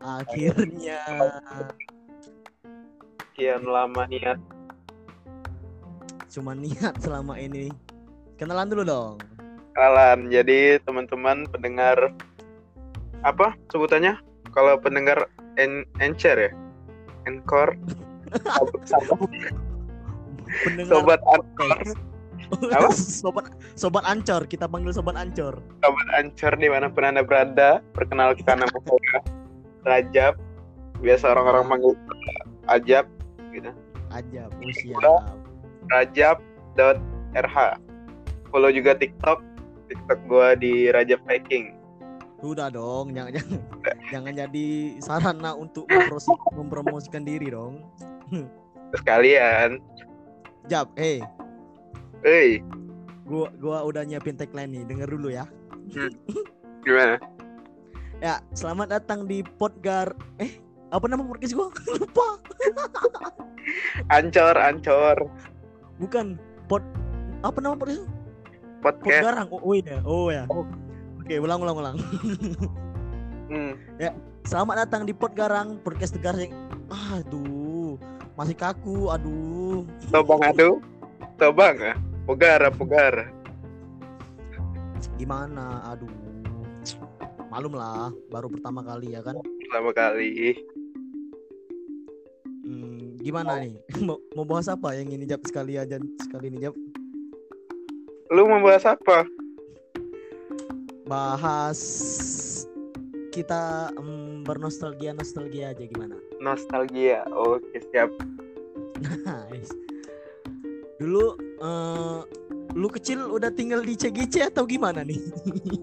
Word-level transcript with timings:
Akhirnya. 0.00 1.00
Sekian 3.20 3.62
lama 3.66 4.02
niat. 4.08 4.38
Cuma 6.30 6.52
niat 6.52 6.94
selama 7.00 7.36
ini. 7.36 7.72
Kenalan 8.36 8.68
dulu 8.68 8.82
dong. 8.84 9.14
Kenalan. 9.72 10.28
Jadi 10.28 10.80
teman-teman 10.84 11.44
pendengar 11.48 12.12
apa 13.24 13.56
sebutannya? 13.68 14.16
Kalau 14.52 14.80
pendengar 14.80 15.28
en 15.60 15.84
Encer 16.00 16.36
ya? 16.38 16.52
Encore. 17.26 17.76
Sobat, 18.90 19.20
Pendengar 20.64 20.88
sobat 20.88 21.20
Ancor. 21.26 21.42
podcast. 21.42 21.98
Apa? 22.52 22.90
sobat 23.22 23.46
sobat 23.74 24.04
Ancor, 24.06 24.46
kita 24.46 24.66
panggil 24.70 24.94
sobat 24.94 25.18
Ancor. 25.18 25.58
Sobat 25.82 26.08
Ancor 26.18 26.52
di 26.58 26.68
mana 26.70 26.86
pun 26.90 27.04
anda 27.06 27.22
berada. 27.22 27.82
Perkenalkan 27.92 28.62
nama 28.62 28.78
saya 28.86 29.18
Rajab. 29.86 30.34
Biasa 31.02 31.34
orang-orang 31.36 31.64
panggil 31.68 31.92
Ajab. 32.66 33.06
Gitu. 33.54 33.70
Aja, 34.10 34.46
usia. 34.62 34.96
Rajab.rh 35.90 37.56
Follow 38.50 38.70
juga 38.70 38.94
TikTok. 38.94 39.42
TikTok 39.86 40.18
gua 40.26 40.58
di 40.58 40.90
Rajab 40.90 41.22
Viking. 41.26 41.74
Udah 42.44 42.68
dong, 42.68 43.16
jangan 43.16 43.32
jangan, 43.32 43.60
jangan 44.12 44.32
jadi 44.36 44.68
sarana 45.00 45.50
untuk 45.56 45.88
mempromosikan 46.52 47.24
diri 47.24 47.48
dong. 47.48 47.80
Sekalian. 48.92 49.80
Jap, 50.66 50.90
eh, 50.98 51.22
Hei, 52.26 52.58
gua 53.22 53.46
gua 53.62 53.86
udah 53.86 54.02
nyiapin 54.02 54.34
tagline 54.34 54.66
nih, 54.74 54.82
denger 54.82 55.14
dulu 55.14 55.30
ya. 55.30 55.46
gimana? 56.82 57.22
Ya, 58.18 58.42
selamat 58.50 58.98
datang 58.98 59.30
di 59.30 59.46
Podgar. 59.46 60.10
Eh, 60.42 60.58
apa 60.90 61.06
nama 61.06 61.22
podcast 61.22 61.54
gua? 61.54 61.70
Lupa. 62.02 62.42
Ancor, 64.10 64.58
ancor. 64.58 65.30
Bukan 66.02 66.34
Pod 66.66 66.82
apa 67.46 67.62
nama 67.62 67.78
podcast? 67.78 68.10
Podcast. 68.82 69.22
Podgarang. 69.22 69.48
Oh, 69.54 69.62
oh 69.62 69.74
iya. 69.78 70.02
Oh 70.02 70.26
ya. 70.26 70.50
Oke, 70.50 71.38
ulang 71.38 71.62
ulang 71.62 71.78
ulang. 71.78 71.96
Hmm. 73.46 73.78
Selamat 74.42 74.82
datang 74.82 75.06
di 75.06 75.14
Podgarang, 75.14 75.78
podcast 75.78 76.18
tegar 76.18 76.34
yang 76.34 76.50
aduh, 76.90 77.94
masih 78.34 78.58
kaku, 78.58 79.14
aduh. 79.14 79.86
Tobang 80.10 80.42
aduh. 80.42 80.82
Tobang 81.38 81.78
ah. 81.86 81.94
Pugara, 82.26 82.74
pugara. 82.74 83.30
Gimana? 85.14 85.94
Aduh. 85.94 86.10
Malum 87.54 87.78
lah, 87.78 88.10
baru 88.28 88.50
pertama 88.50 88.82
kali 88.82 89.14
ya 89.14 89.22
kan. 89.22 89.38
Pertama 89.38 89.94
kali. 89.94 90.58
Hmm, 92.66 93.14
gimana 93.22 93.62
nih? 93.62 93.78
mau, 94.06 94.18
mau 94.34 94.42
bahas 94.42 94.66
apa 94.66 94.98
yang 94.98 95.06
ini 95.14 95.22
jawab 95.22 95.46
sekali 95.46 95.78
aja 95.78 96.02
sekali 96.18 96.50
ini 96.50 96.66
jawab 96.66 96.76
Lu 98.34 98.50
mau 98.50 98.58
bahas 98.58 98.82
apa? 98.82 99.22
bahas 101.06 101.78
kita 103.30 103.94
em, 103.94 104.42
bernostalgia 104.42 105.14
nostalgia 105.14 105.70
aja 105.70 105.86
gimana? 105.86 106.18
Nostalgia. 106.42 107.22
Oke, 107.30 107.78
siap. 107.94 108.10
Nice. 109.22 109.85
Dulu 110.96 111.24
eh, 111.60 112.18
lu 112.72 112.88
kecil 112.88 113.24
udah 113.26 113.48
tinggal 113.50 113.80
di 113.80 113.94
CGC 113.94 114.48
atau 114.48 114.64
gimana 114.64 115.00
nih? 115.00 115.20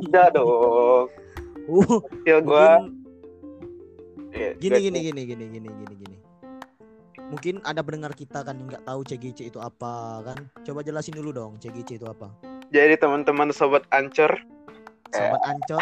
Udah 0.08 0.28
dong. 0.30 1.08
Uh, 1.64 2.03
Kecil 2.19 2.44
gua. 2.44 2.83
mungkin- 2.83 3.00
Iya, 4.35 4.51
gini 4.59 4.78
gini 4.84 5.00
gini 5.00 5.22
gini 5.24 5.46
gini 5.47 5.69
gini 5.72 5.94
gini. 5.96 6.18
Mungkin 7.31 7.63
ada 7.63 7.79
pendengar 7.79 8.12
kita 8.12 8.44
kan 8.44 8.59
yang 8.59 8.68
nggak 8.68 8.84
tahu 8.84 9.00
CGC 9.07 9.47
itu 9.47 9.63
apa 9.63 10.28
kan? 10.28 10.51
Coba 10.59 10.84
jelasin 10.84 11.16
dulu 11.16 11.31
dong 11.31 11.56
CGC 11.57 11.95
itu 11.95 12.07
apa. 12.09 12.35
Jadi 12.68 13.00
teman-teman 13.00 13.56
sobat 13.56 13.88
Ancor, 13.95 14.35
Sobat 15.07 15.40
Ancor. 15.45 15.80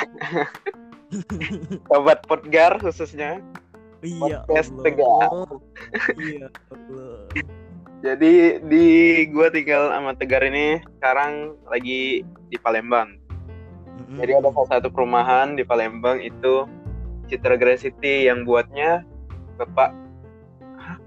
sobat 1.90 2.20
Podgar 2.30 2.78
khususnya. 2.78 3.42
Iya. 4.06 4.46
Podcast 4.46 4.70
Allah. 4.70 4.84
Tegar. 4.86 5.30
Iya. 6.14 6.48
Allah. 6.70 7.18
Jadi 8.02 8.58
di 8.66 8.86
gua 9.30 9.54
tinggal 9.54 9.94
sama 9.94 10.18
Tegar 10.18 10.42
ini 10.42 10.82
sekarang 10.98 11.54
lagi 11.70 12.26
di 12.50 12.58
Palembang. 12.58 13.14
Mm-mm. 14.02 14.18
Jadi 14.18 14.32
ada 14.42 14.50
salah 14.52 14.70
satu 14.78 14.90
perumahan 14.90 15.54
di 15.54 15.62
Palembang 15.62 16.18
itu 16.18 16.66
Citra 17.30 17.56
Grand 17.56 17.78
City 17.78 18.26
yang 18.26 18.42
buatnya 18.44 19.06
Bapak 19.56 19.94
Hah? 20.76 20.98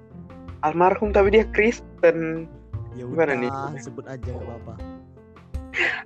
almarhum 0.63 1.11
tapi 1.11 1.35
dia 1.35 1.45
Kristen. 1.51 2.47
ya 2.95 3.03
gimana 3.03 3.35
udah 3.35 3.75
nih? 3.75 3.83
sebut 3.83 4.07
aja 4.07 4.31
gak 4.31 4.39
apa-apa. 4.39 4.75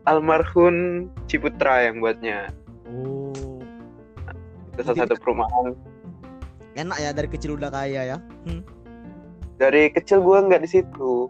Almarhum 0.08 1.06
Ciputra 1.28 1.84
yang 1.84 2.00
buatnya. 2.00 2.48
Oh, 2.88 3.60
Itu 4.72 4.80
salah 4.80 5.04
satu 5.04 5.20
perumahan. 5.20 5.76
enak 6.72 6.96
ya 6.96 7.10
dari 7.12 7.28
kecil 7.28 7.60
udah 7.60 7.68
kaya 7.68 8.16
ya. 8.16 8.18
Hmm. 8.48 8.64
Dari 9.58 9.90
kecil 9.90 10.22
gua 10.22 10.40
nggak 10.40 10.62
di 10.62 10.70
situ. 10.70 11.26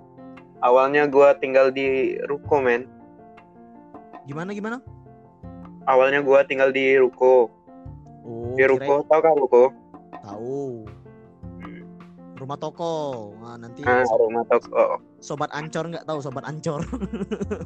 Awalnya 0.61 1.09
gua 1.09 1.33
tinggal 1.35 1.71
di 1.71 2.19
ruko 2.25 2.61
men. 2.61 2.85
Gimana 4.25 4.53
gimana? 4.53 4.79
Awalnya 5.85 6.21
gua 6.21 6.45
tinggal 6.45 6.69
di 6.69 6.93
ruko. 6.95 7.49
Oh, 8.23 8.53
Di 8.53 8.69
ruko 8.69 9.01
tau 9.09 9.21
kan 9.21 9.33
ruko? 9.33 9.73
tahu. 10.21 10.85
Hmm. 11.57 11.83
Rumah 12.37 12.59
toko. 12.61 12.93
Nah, 13.41 13.57
nanti 13.57 13.81
Ah, 13.83 14.05
rumah 14.05 14.45
toko. 14.45 15.01
sobat 15.19 15.49
Ancor 15.51 15.89
nggak 15.89 16.05
tahu 16.05 16.21
sobat 16.21 16.45
Ancor. 16.45 16.85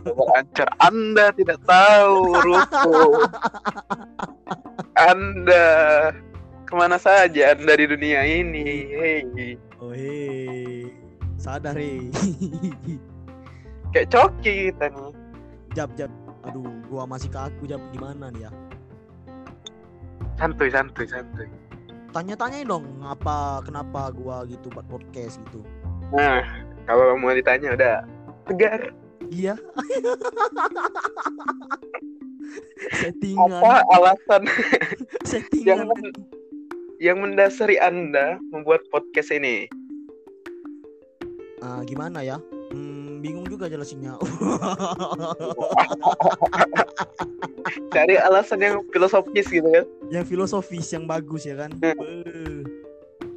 Sobat 0.06 0.28
Ancor, 0.38 0.68
Anda 0.78 1.26
tidak 1.34 1.58
tahu 1.66 2.14
ruko. 2.38 3.26
Anda 5.10 5.66
ke 6.72 6.80
mana 6.80 6.96
saja 6.96 7.52
Anda 7.52 7.76
di 7.76 7.84
dunia 7.84 8.24
ini? 8.24 8.64
Hei, 8.88 9.60
oh 9.76 9.92
hei. 9.92 10.88
Sadar 11.36 11.76
hei. 11.76 12.08
kayak 13.92 14.08
coki 14.08 14.72
kita 14.72 14.88
nih. 14.88 15.12
jab 15.76 15.92
jab. 16.00 16.08
Aduh, 16.48 16.64
gua 16.88 17.04
masih 17.04 17.28
kaku 17.28 17.68
jab 17.68 17.76
gimana 17.92 18.32
nih 18.32 18.48
ya? 18.48 18.50
Santuy, 20.40 20.72
santuy, 20.72 21.04
santuy. 21.04 21.44
Tanya-tanyain 22.16 22.64
dong 22.64 22.88
apa 23.04 23.60
kenapa 23.68 24.08
gua 24.16 24.48
gitu 24.48 24.72
buat 24.72 24.88
podcast 24.88 25.44
gitu. 25.44 25.60
Nah, 26.08 26.40
kalau 26.88 27.20
mau 27.20 27.36
ditanya 27.36 27.76
udah 27.76 27.96
tegar. 28.48 28.96
Iya. 29.28 29.60
settingan, 32.96 33.60
Apa 33.60 33.84
alasan 33.92 34.42
settingan. 35.30 35.84
yang 35.88 36.10
yang 37.02 37.18
mendasari 37.18 37.82
Anda 37.82 38.38
membuat 38.54 38.86
podcast 38.94 39.34
ini? 39.34 39.66
Ah, 41.58 41.82
gimana 41.82 42.22
ya? 42.22 42.38
Hmm, 42.70 43.18
bingung 43.18 43.42
juga 43.50 43.66
jelasinnya. 43.66 44.14
Cari 47.94 48.14
alasan 48.22 48.62
yang 48.62 48.76
filosofis 48.94 49.50
gitu 49.50 49.66
kan. 49.66 49.86
yang 50.14 50.22
filosofis, 50.22 50.94
yang 50.94 51.10
bagus 51.10 51.42
ya 51.42 51.58
kan? 51.58 51.74
Hmm. 51.82 52.62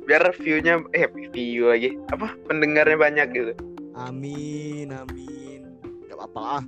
Biar 0.05 0.29
view-nya 0.37 0.85
eh 0.93 1.09
view 1.33 1.73
lagi. 1.73 1.97
Apa? 2.13 2.37
Pendengarnya 2.45 3.01
banyak 3.01 3.27
gitu. 3.33 3.53
Amin, 3.97 4.93
amin. 4.93 5.73
Gak 6.05 6.21
apa-apa 6.21 6.41
lah. 6.61 6.63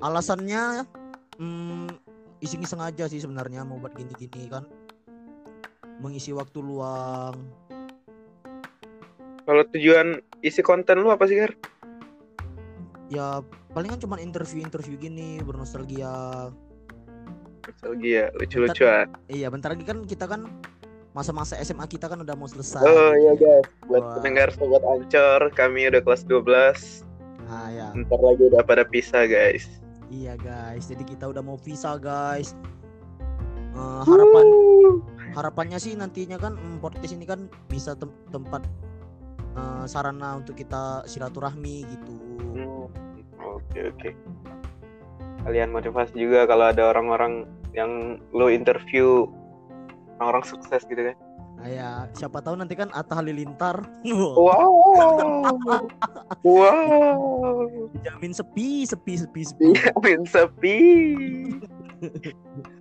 Alasannya 0.00 0.88
hmm, 1.36 1.92
iseng-iseng 2.40 2.80
aja 2.80 3.04
sih 3.04 3.20
sebenarnya 3.20 3.68
mau 3.68 3.76
buat 3.76 3.92
gini-gini 3.92 4.48
kan. 4.48 4.64
Mengisi 6.00 6.32
waktu 6.32 6.58
luang. 6.64 7.36
Kalau 9.44 9.62
tujuan 9.76 10.20
isi 10.40 10.64
konten 10.64 11.04
lu 11.04 11.12
apa 11.12 11.28
sih, 11.28 11.36
Gar? 11.36 11.52
Ya 13.10 13.44
palingan 13.74 14.00
cuma 14.00 14.16
interview-interview 14.16 14.96
gini 14.96 15.44
bernostalgia. 15.44 16.48
Nostalgia, 17.66 18.32
lucu-lucuan. 18.38 19.12
Iya, 19.28 19.52
bentar 19.52 19.76
lagi 19.76 19.84
kan 19.84 20.02
kita 20.08 20.24
kan 20.24 20.48
masa-masa 21.10 21.58
SMA 21.58 21.90
kita 21.90 22.06
kan 22.06 22.22
udah 22.22 22.34
mau 22.38 22.46
selesai. 22.46 22.86
Oh 22.86 23.12
iya 23.18 23.34
guys, 23.34 23.66
buat 23.90 24.02
Wah. 24.02 24.12
pendengar 24.18 24.48
sobat 24.54 24.82
Ancor, 24.86 25.50
kami 25.58 25.90
udah 25.90 26.02
kelas 26.02 26.22
12. 26.26 27.02
Ah 27.50 27.68
ya. 27.74 27.90
Ntar 27.98 28.20
lagi 28.22 28.42
udah 28.46 28.62
pada 28.62 28.86
pisah 28.86 29.26
guys. 29.26 29.66
Iya 30.10 30.38
guys, 30.38 30.86
jadi 30.86 31.02
kita 31.02 31.26
udah 31.30 31.42
mau 31.42 31.58
visa 31.58 31.98
guys. 31.98 32.54
Eh, 33.74 34.02
harapan 34.06 34.46
harapannya 35.34 35.78
sih 35.78 35.94
nantinya 35.94 36.36
kan 36.36 36.56
mm, 36.56 36.78
podcast 36.82 37.12
ini 37.14 37.26
kan 37.26 37.46
bisa 37.66 37.94
tem- 37.94 38.14
tempat 38.30 38.62
eh, 39.56 39.84
sarana 39.86 40.38
untuk 40.38 40.56
kita 40.58 41.04
silaturahmi 41.06 41.86
gitu. 41.86 42.14
Hmm, 42.54 42.86
Oke 43.40 43.80
oke. 43.90 44.10
kalian 45.40 45.72
motivasi 45.72 46.20
juga 46.20 46.44
kalau 46.44 46.68
ada 46.68 46.92
orang-orang 46.92 47.48
yang 47.72 48.20
lo 48.36 48.52
interview 48.52 49.24
orang-orang 50.20 50.44
sukses 50.44 50.84
gitu 50.84 51.00
kan. 51.00 51.16
Nah, 51.60 51.68
ya 51.68 51.90
siapa 52.16 52.40
tahu 52.40 52.56
nanti 52.60 52.72
kan 52.76 52.88
Atta 52.92 53.20
Halilintar. 53.20 53.84
Wow. 54.36 54.72
Wow. 56.44 57.20
Dijamin 57.96 58.32
sepi 58.32 58.84
sepi 58.84 59.12
sepi 59.16 59.40
sepi. 59.44 59.66
Diamin 59.76 60.22
sepi 60.28 60.78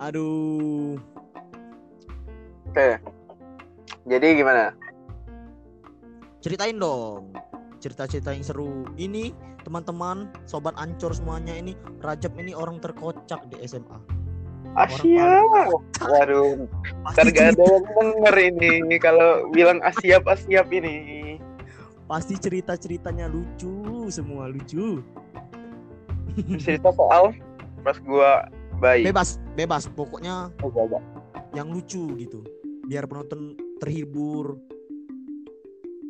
aduh. 0.00 0.96
Oke. 2.72 2.96
Jadi 4.08 4.26
gimana? 4.40 4.72
Ceritain 6.40 6.80
dong. 6.80 7.36
Cerita-cerita 7.80 8.32
yang 8.32 8.44
seru. 8.44 8.88
Ini 8.96 9.36
teman-teman 9.60 10.32
sobat 10.48 10.72
ancur 10.80 11.12
semuanya 11.12 11.52
ini 11.52 11.76
Rajab 12.00 12.32
ini 12.40 12.56
orang 12.56 12.80
terkocak 12.80 13.44
di 13.52 13.60
SMA 13.68 14.20
Asia. 14.78 15.42
waduh. 15.98 16.64
Ntar 17.02 17.26
pasti, 17.26 17.28
gak 17.34 17.58
ada 17.58 17.64
yang 17.66 17.84
denger 17.90 18.36
ini. 18.38 18.96
Kalau 19.02 19.50
bilang 19.50 19.82
asiap 19.82 20.22
asiap 20.30 20.70
ini. 20.70 21.42
Pasti 22.06 22.38
cerita-ceritanya 22.38 23.26
lucu 23.26 24.06
semua 24.14 24.46
lucu. 24.46 25.02
Cerita 26.62 26.94
soal 26.94 27.34
pas 27.82 27.98
gua 28.06 28.46
bayi. 28.78 29.10
Bebas 29.10 29.42
bebas 29.60 29.84
pokoknya 29.92 30.48
Oh, 30.64 30.72
gak, 30.72 30.88
gak. 30.88 31.02
yang 31.52 31.68
lucu 31.68 32.16
gitu. 32.16 32.40
Biar 32.88 33.04
penonton 33.04 33.52
terhibur. 33.76 34.56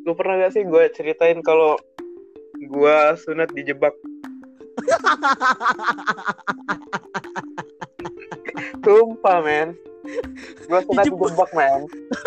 Lu 0.07 0.13
pernah 0.15 0.47
gak 0.47 0.55
sih 0.55 0.63
gue 0.63 0.85
ceritain 0.95 1.43
kalau 1.43 1.75
gua 2.71 3.17
sunat 3.19 3.51
dijebak 3.51 3.93
sumpah 8.85 9.39
men. 9.45 9.69
Gua 10.71 10.81
sunat 10.87 11.05
Dijebak. 11.11 11.51
men. 11.53 11.81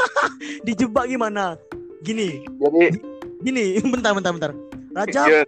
Dijebak 0.67 1.05
gimana? 1.09 1.55
Gini. 2.03 2.43
Jadi 2.45 2.99
gini 3.41 3.65
bentar 3.93 4.11
bentar 4.13 4.31
bentar. 4.35 4.51
Rajab 4.93 5.25
iya, 5.25 5.41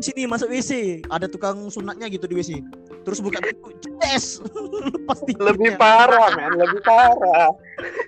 sini 0.00 0.28
masuk 0.28 0.52
WC 0.52 1.00
ada 1.08 1.24
tukang 1.24 1.72
sunatnya 1.72 2.08
gitu 2.12 2.28
di 2.28 2.36
WC 2.36 2.60
terus 3.00 3.18
buka 3.24 3.40
pintu 3.40 3.70
tes 4.00 4.40
pasti 5.08 5.32
lebih 5.36 5.76
parah 5.80 6.28
men 6.36 6.52
lebih 6.56 6.80
parah. 6.84 7.48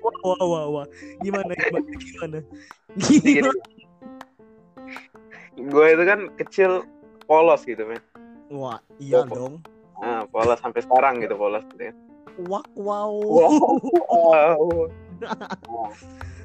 Wah 0.03 0.43
wah 0.45 0.65
wah 0.69 0.87
gimana 1.25 1.53
gimana 1.57 1.89
gimana? 1.97 2.39
Gimana? 3.01 3.63
gue 5.53 5.87
itu 5.93 6.05
kan 6.05 6.21
kecil 6.37 6.71
polos 7.25 7.63
gitu 7.65 7.85
men. 7.89 8.01
Wah 8.53 8.79
iya 9.01 9.25
dong. 9.25 9.65
Nah, 10.03 10.27
polos 10.29 10.59
sampai 10.61 10.83
sekarang 10.83 11.23
gitu 11.23 11.37
polos 11.39 11.65
gitu 11.73 11.93
ya. 11.93 11.95
wah 12.49 12.65
wow, 12.73 13.13
wow. 14.09 14.65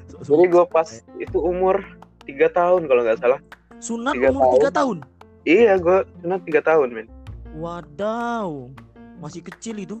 So- 0.08 0.20
jadi 0.28 0.44
gue 0.52 0.64
pas 0.68 0.88
itu 1.16 1.38
umur 1.40 1.80
tiga 2.28 2.52
tahun 2.52 2.84
kalau 2.88 3.02
nggak 3.04 3.20
salah. 3.20 3.40
Sunat 3.80 4.12
tiga 4.16 4.32
umur 4.32 4.56
tiga 4.60 4.70
tahun. 4.72 4.98
iya 5.48 5.80
gue 5.80 6.04
sunat 6.20 6.40
tiga 6.44 6.60
tahun 6.60 6.88
men 6.92 7.08
wadaw 7.58 8.70
masih 9.18 9.42
kecil 9.42 9.76
itu. 9.76 9.96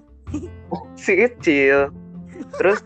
Si 0.94 1.12
kecil. 1.12 1.90
Terus 2.56 2.84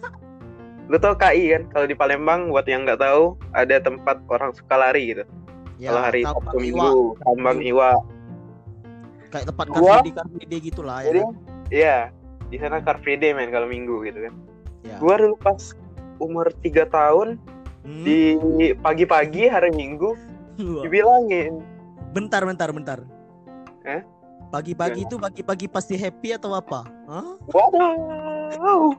lu 0.88 0.96
tau 0.96 1.12
KI 1.12 1.52
kan? 1.52 1.62
Kalau 1.70 1.86
di 1.86 1.94
Palembang 1.94 2.48
buat 2.48 2.64
yang 2.64 2.88
nggak 2.88 2.98
tahu 2.98 3.36
ada 3.52 3.76
tempat 3.78 4.24
orang 4.26 4.50
suka 4.52 4.74
lari 4.74 5.12
gitu. 5.12 5.24
Kalau 5.78 6.00
hari 6.00 6.22
Sabtu. 6.22 6.56
Minggu 6.56 6.92
Kambang 7.20 7.60
Iwa. 7.60 7.90
Kayak 9.28 9.46
tempat 9.48 9.66
Gua- 9.70 9.98
car 9.98 10.00
free 10.00 10.04
day 10.04 10.14
car 10.14 10.26
free 10.28 10.48
day 10.48 10.60
gitulah 10.60 10.98
ya 11.00 11.10
kan? 11.14 11.28
iya. 11.68 11.98
Di 12.48 12.60
sana 12.60 12.84
Car 12.84 13.00
Free 13.00 13.16
Day 13.16 13.32
men 13.32 13.48
kalau 13.48 13.64
Minggu 13.64 14.04
gitu 14.04 14.28
kan. 14.28 14.34
Ya. 14.82 14.98
gua 14.98 15.14
dulu 15.16 15.38
pas 15.38 15.72
umur 16.18 16.52
tiga 16.60 16.84
tahun 16.84 17.40
Hmm. 17.82 18.04
di 18.04 18.36
pagi-pagi 18.76 19.48
hari 19.48 19.72
Minggu 19.72 20.14
dibilangin. 20.84 21.64
Bentar 22.12 22.44
bentar 22.44 22.68
bentar. 22.70 22.98
Eh? 23.82 24.04
Pagi-pagi 24.52 25.08
itu 25.08 25.16
pagi-pagi 25.16 25.66
pasti 25.66 25.96
happy 25.96 26.36
atau 26.36 26.52
apa 26.52 26.84
Hah? 27.08 27.40
Waduh, 27.48 28.92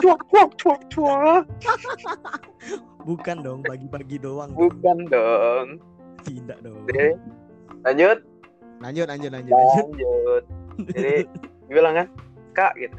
cuak 0.00 0.20
cuak 0.32 0.50
cuak 0.56 0.80
cuak. 0.88 1.44
bukan 3.04 3.36
dong 3.44 3.60
pagi-pagi 3.60 4.16
doang 4.16 4.56
Bukan 4.56 5.04
dong. 5.12 5.78
tidak 6.24 6.56
dong 6.64 6.88
Jadi, 6.88 7.20
lanjut, 7.84 8.18
lanjut 8.80 9.06
lanjut 9.06 9.30
lanjut 9.30 9.52
lanjut 9.52 9.76
lanjut. 9.92 10.42
Jadi 10.96 11.14
bilang 11.68 11.94
kan, 12.00 12.06
kak 12.56 12.72
gitu, 12.80 12.96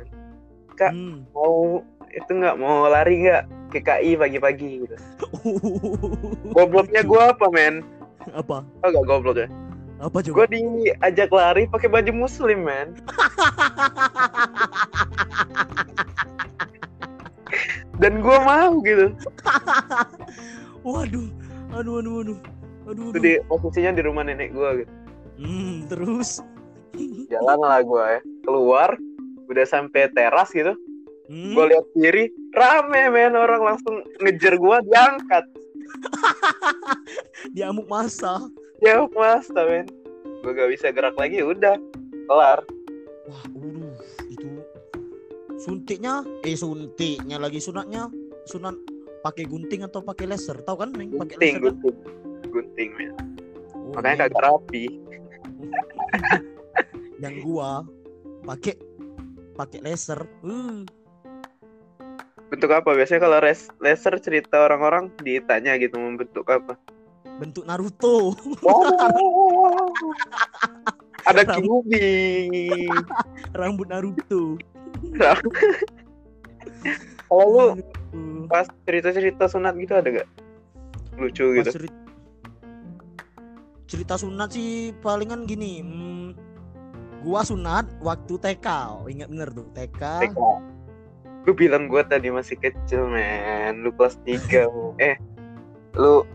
Kak. 0.78 0.94
Hmm. 0.94 1.26
mau 1.34 1.82
itu 2.14 2.32
nggak 2.32 2.56
mau 2.62 2.86
lari 2.88 3.26
nggak 3.26 3.44
ke 3.74 3.80
KI 3.82 4.14
pagi-pagi 4.16 4.86
gitu. 4.86 4.96
Gobloknya 6.56 7.02
gua 7.04 7.34
apa 7.34 7.50
men? 7.52 7.82
apa 8.34 8.66
Oh 8.82 8.90
gak 8.90 9.06
goblok 9.06 9.38
ya? 9.38 9.48
Apa 10.06 10.22
coba 10.22 10.46
Gua 10.46 10.48
diajak 10.54 11.30
lari 11.34 11.64
pakai 11.66 11.90
baju 11.90 12.12
muslim 12.14 12.62
men. 12.62 12.94
Dan 17.98 18.22
gua 18.22 18.38
mau 18.46 18.78
gitu. 18.86 19.16
waduh 20.86 21.26
aduh 21.74 21.98
aduh 22.00 22.16
aduh 22.22 22.40
aduh, 22.86 23.06
Itu 23.10 23.18
aduh. 23.18 23.24
di 23.24 23.34
posisinya 23.50 23.92
di 23.98 24.02
rumah 24.06 24.22
nenek 24.22 24.54
gua 24.54 24.78
gitu. 24.78 24.92
Hmm, 25.42 25.90
terus 25.90 26.40
Jalan 27.28 27.60
lah 27.60 27.82
gua 27.84 28.20
ya. 28.20 28.22
Keluar, 28.46 28.96
udah 29.50 29.66
sampai 29.68 30.08
teras 30.14 30.54
gitu. 30.54 30.78
Hmm. 31.26 31.58
Gua 31.58 31.66
lihat 31.74 31.86
kiri, 31.98 32.30
rame 32.54 33.10
men 33.10 33.34
orang 33.34 33.74
langsung 33.74 34.06
ngejar 34.22 34.56
gua 34.62 34.80
diangkat. 34.86 35.44
dia 37.56 37.72
amuk 37.72 37.88
masa 37.90 38.42
Ya 38.86 39.02
mas, 39.18 39.50
men. 39.50 39.90
Gua 40.46 40.54
gak 40.54 40.70
bisa 40.70 40.94
gerak 40.94 41.18
lagi, 41.18 41.42
udah 41.42 41.74
kelar. 42.30 42.62
wah 43.26 43.42
aduh 43.50 43.90
itu 44.30 44.46
suntiknya 45.58 46.22
eh 46.46 46.54
suntiknya 46.54 47.42
lagi 47.42 47.58
sunatnya 47.58 48.06
sunat 48.46 48.78
pakai 49.26 49.50
gunting 49.50 49.82
atau 49.82 50.06
pakai 50.06 50.30
laser 50.30 50.62
tahu 50.62 50.86
kan 50.86 50.94
Neng? 50.94 51.10
pakai 51.18 51.34
Gunting, 51.42 51.56
laser 51.58 51.66
kan? 51.66 51.76
gunting, 51.82 51.98
gunting 52.54 52.90
men. 52.94 53.10
Oh, 53.74 53.98
Makanya 53.98 54.14
iya. 54.14 54.22
kagak 54.30 54.42
rapi. 54.46 54.84
yang 57.26 57.36
gua 57.42 57.82
pakai 58.46 58.78
pakai 59.58 59.80
laser 59.82 60.22
uh, 60.46 60.86
Bentuk 62.54 62.70
apa? 62.70 62.94
Biasanya 62.94 63.26
kalau 63.26 63.42
laser 63.82 64.14
cerita 64.22 64.70
orang-orang 64.70 65.10
ditanya 65.26 65.74
gitu 65.82 65.98
membentuk 65.98 66.46
apa. 66.46 66.78
Bentuk 67.36 67.64
Naruto 67.64 68.32
Wow. 68.62 69.92
Ada 71.26 71.58
Kyuubi. 71.58 72.86
rambut 73.52 73.90
Naruto 73.90 74.56
Kalau 77.26 77.46
lu 77.50 77.66
pas 78.46 78.70
cerita-cerita 78.86 79.50
sunat 79.50 79.74
gitu 79.76 79.98
ada 79.98 80.10
gak? 80.14 80.30
Lucu 81.18 81.44
Pas 81.52 81.66
gitu. 81.66 81.70
ceri- 81.76 82.04
cerita 83.86 84.16
sunat 84.16 84.50
sih 84.50 84.94
palingan 85.00 85.46
gini 85.46 85.82
hmm, 85.82 86.28
gua 87.22 87.42
sunat 87.42 87.90
waktu 88.00 88.38
TK 88.38 88.68
oh, 88.94 89.08
ingat 89.08 89.28
bener 89.28 89.50
tuh 89.50 89.66
TK 89.74 90.02
TK. 90.30 90.38
Lu 91.46 91.54
bilang 91.54 91.86
gue 91.86 92.02
tadi 92.02 92.34
masih 92.34 92.58
kecil 92.58 93.06
men. 93.06 93.86
Lu 93.86 93.94
kelas 93.94 94.18
3 94.26 94.66
Eh, 94.98 95.14
lu 95.94 96.26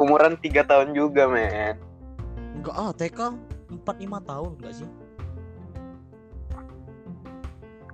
umuran 0.00 0.34
3 0.34 0.64
tahun 0.64 0.88
juga 0.90 1.28
men. 1.28 1.76
enggak 2.56 2.74
ah 2.74 2.90
TK 2.90 3.18
4 3.68 3.84
5 3.84 4.28
tahun 4.28 4.50
enggak 4.58 4.74
sih 4.74 4.88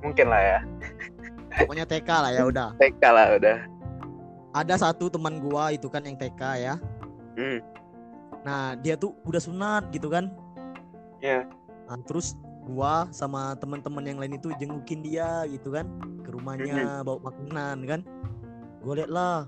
Mungkin 0.00 0.26
lah 0.28 0.38
ya. 0.40 0.58
pokoknya 1.56 1.84
TK 1.84 2.08
lah 2.08 2.30
ya 2.30 2.42
udah 2.44 2.68
TK 2.80 3.02
lah 3.02 3.26
udah. 3.34 3.58
ada 4.52 4.74
satu 4.76 5.08
teman 5.08 5.36
gua 5.36 5.68
itu 5.68 5.86
kan 5.86 6.00
yang 6.00 6.14
TK 6.14 6.42
ya 6.58 6.74
Hmm. 7.36 7.60
nah 8.40 8.72
dia 8.74 8.96
tuh 8.96 9.12
udah 9.22 9.36
sunat 9.36 9.90
gitu 9.90 10.08
kan 10.08 10.32
Iya. 11.18 11.44
nah, 11.84 11.98
terus 12.04 12.32
gua 12.62 13.04
sama 13.10 13.52
teman-teman 13.56 14.00
yang 14.02 14.16
lain 14.16 14.36
itu 14.36 14.48
jengukin 14.56 15.00
dia 15.00 15.44
gitu 15.46 15.68
kan 15.70 15.84
ke 16.22 16.30
rumahnya 16.30 17.02
bawa 17.02 17.20
makanan 17.24 17.78
kan 17.84 18.00
gua 18.80 18.94
liat 18.94 19.10
lah 19.10 19.44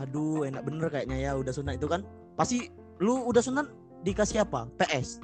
aduh 0.00 0.48
enak 0.48 0.64
bener 0.64 0.88
kayaknya 0.88 1.16
ya 1.20 1.32
udah 1.36 1.52
sunat 1.52 1.76
itu 1.76 1.86
kan. 1.86 2.00
Pasti 2.34 2.72
lu 3.00 3.20
udah 3.28 3.44
sunat 3.44 3.68
dikasih 4.02 4.48
apa? 4.48 4.64
PS 4.80 5.20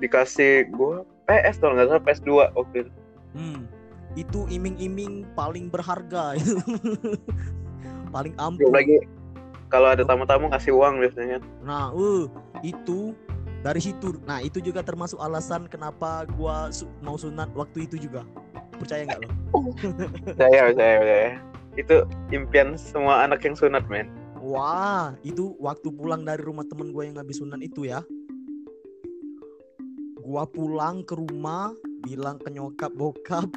Dikasih 0.00 0.68
gue 0.72 1.04
PS 1.24 1.60
kalau 1.60 1.76
nggak 1.76 1.88
salah 1.88 2.02
PS2 2.04 2.30
waktu 2.56 2.76
itu. 2.86 2.92
hmm 3.36 3.80
itu 4.18 4.42
iming-iming 4.50 5.22
paling 5.38 5.70
berharga 5.70 6.34
itu. 6.34 6.58
Paling 8.14 8.34
Belum 8.34 8.58
ampuh 8.58 8.70
lagi 8.74 8.98
kalau 9.70 9.94
ada 9.94 10.02
tamu-tamu 10.02 10.50
kasih 10.50 10.74
uang 10.74 10.98
biasanya. 10.98 11.38
Nah, 11.62 11.94
uh, 11.94 12.26
itu 12.66 13.14
dari 13.62 13.78
situ. 13.78 14.18
Nah 14.26 14.42
itu 14.42 14.58
juga 14.58 14.82
termasuk 14.82 15.22
alasan 15.22 15.70
kenapa 15.70 16.26
gua 16.34 16.74
su- 16.74 16.90
mau 17.06 17.14
sunat 17.14 17.54
waktu 17.54 17.86
itu 17.86 18.10
juga. 18.10 18.26
Percaya 18.82 19.06
nggak 19.06 19.20
lo 19.22 19.28
Saya, 20.34 20.74
saya, 20.74 20.96
saya. 21.06 21.30
Itu 21.80 22.04
impian 22.28 22.76
semua 22.76 23.24
anak 23.24 23.40
yang 23.48 23.56
sunat, 23.56 23.88
men. 23.88 24.12
wah 24.40 25.12
itu 25.20 25.52
waktu 25.60 25.92
pulang 25.92 26.24
dari 26.24 26.40
rumah 26.40 26.64
temen 26.64 26.92
gue 26.96 27.04
yang 27.08 27.16
habis 27.16 27.40
sunat 27.40 27.60
itu 27.60 27.88
ya. 27.88 28.04
Gua 30.20 30.48
pulang 30.48 31.04
ke 31.04 31.16
rumah 31.16 31.72
bilang 32.04 32.36
ke 32.40 32.48
nyokap 32.52 32.92
bokap. 32.92 33.48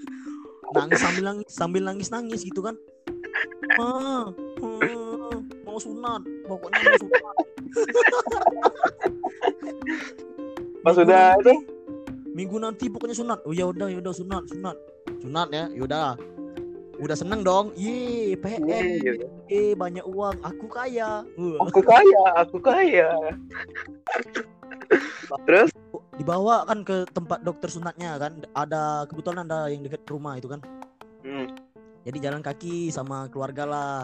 Nangis 0.74 1.00
sambil 1.00 1.22
nangis 1.24 1.46
sambil 1.48 1.82
nangis 1.86 2.08
nangis 2.10 2.40
gitu 2.42 2.60
kan. 2.62 2.74
Ma, 3.78 4.26
ma, 4.58 4.70
mau 5.62 5.78
sunat 5.78 6.22
pokoknya 6.50 6.78
mau 6.82 6.98
sunat. 6.98 7.34
Pas 10.84 10.94
Minggu 10.94 11.04
udah 11.06 11.22
nanti- 11.34 11.42
itu, 11.42 11.54
minggu 12.34 12.56
nanti 12.58 12.84
pokoknya 12.90 13.16
sunat. 13.16 13.38
Oh 13.46 13.54
ya 13.54 13.70
udah 13.70 13.86
ya 13.86 13.98
udah 14.02 14.14
sunat 14.14 14.42
sunat. 14.50 14.76
Sunat 15.22 15.48
ya 15.54 15.64
yaudah 15.74 16.14
udah 16.98 17.16
seneng 17.16 17.40
dong. 17.46 17.70
Ye 17.78 18.34
Iya, 18.34 18.36
PS 18.38 18.60
gitu. 19.02 19.26
eh 19.48 19.72
banyak 19.74 20.04
uang. 20.04 20.36
Aku 20.42 20.66
kaya. 20.66 21.22
Aku 21.62 21.80
kaya, 21.80 22.22
aku 22.36 22.58
kaya. 22.58 23.08
Terus, 25.44 25.70
dibawa 26.16 26.64
kan 26.64 26.82
ke 26.82 27.04
tempat 27.12 27.44
dokter 27.44 27.68
sunatnya 27.70 28.18
kan. 28.18 28.42
Ada 28.52 29.06
kebetulan 29.06 29.46
ada 29.46 29.68
yang 29.70 29.84
dekat 29.86 30.02
rumah 30.10 30.36
itu 30.36 30.48
kan. 30.50 30.60
Hmm, 31.22 31.46
jadi 32.06 32.30
jalan 32.30 32.42
kaki 32.42 32.88
sama 32.88 33.28
keluarga 33.28 33.64
lah. 33.68 33.98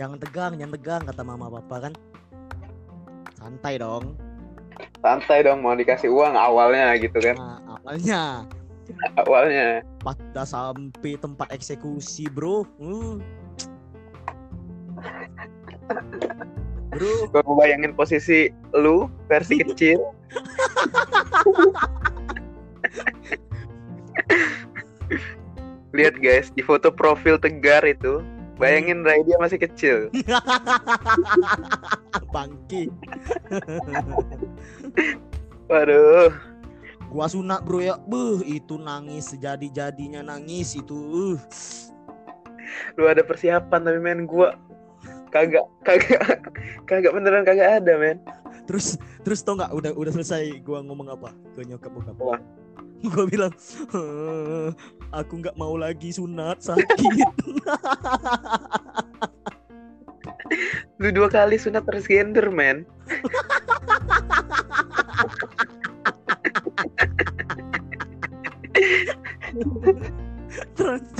Jangan 0.00 0.16
tegang 0.22 0.52
jangan 0.56 0.72
tegang 0.78 1.02
kata 1.04 1.22
mama 1.26 1.52
papa 1.52 1.90
kan. 1.90 1.92
Santai 3.36 3.76
dong. 3.76 4.14
Santai 5.02 5.42
dong 5.44 5.60
mau 5.60 5.74
dikasih 5.74 6.08
uang 6.08 6.32
awalnya 6.38 6.94
gitu 6.96 7.18
kan. 7.20 7.36
nah, 7.36 7.58
awalnya 7.76 8.46
Awalnya. 9.20 9.82
pas 10.02 10.16
udah 10.18 10.46
sampai 10.46 11.14
tempat 11.20 11.52
eksekusi 11.54 12.26
bro 12.30 12.66
uh. 12.82 13.18
bro 16.92 17.12
Gue 17.32 17.42
bayangin 17.56 17.96
posisi 17.96 18.52
lu 18.76 19.08
versi 19.26 19.58
kecil. 19.64 19.98
Lihat 25.92 26.16
guys, 26.20 26.48
di 26.52 26.62
foto 26.64 26.92
profil 26.92 27.36
Tegar 27.40 27.84
itu, 27.84 28.24
bayangin 28.60 29.04
Rai 29.04 29.24
dia 29.24 29.36
masih 29.40 29.58
kecil. 29.60 30.08
bangki 32.32 32.88
Waduh, 35.68 36.32
gua 37.12 37.28
sunat 37.28 37.60
bro 37.68 37.84
ya 37.84 38.00
beuh 38.08 38.40
itu 38.40 38.80
nangis 38.80 39.28
sejadi 39.36 39.68
jadinya 39.68 40.24
nangis 40.24 40.72
itu 40.72 40.96
uh. 40.96 41.38
lu 42.96 43.04
ada 43.04 43.20
persiapan 43.20 43.84
tapi 43.84 44.00
men 44.00 44.24
gua 44.24 44.56
kagak 45.28 45.68
kagak 45.84 46.40
kagak 46.88 47.12
beneran 47.12 47.44
kagak 47.44 47.84
ada 47.84 48.00
men. 48.00 48.16
terus 48.64 48.96
terus 49.28 49.44
tau 49.44 49.60
nggak 49.60 49.76
udah 49.76 49.92
udah 49.92 50.12
selesai 50.16 50.64
gua 50.64 50.80
ngomong 50.80 51.12
apa 51.12 51.36
ke 51.52 51.68
nyokap 51.68 51.92
bokap 51.92 52.16
Apa? 52.16 52.36
gua 53.12 53.24
bilang 53.28 53.52
"Eh, 53.92 54.68
aku 55.12 55.44
nggak 55.44 55.56
mau 55.60 55.76
lagi 55.76 56.16
sunat 56.16 56.64
sakit 56.64 57.28
Lu 61.00 61.08
dua 61.10 61.26
kali 61.32 61.56
sunat 61.56 61.82
transgender 61.88 62.52
men. 62.52 62.84